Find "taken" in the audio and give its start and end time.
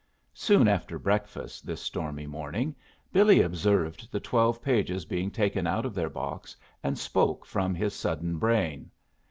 5.29-5.67